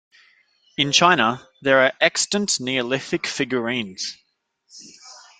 In 0.79 0.91
China, 0.91 1.47
there 1.61 1.81
are 1.81 1.93
extant 2.01 2.59
Neolithic 2.59 3.27
figurines. 3.27 4.17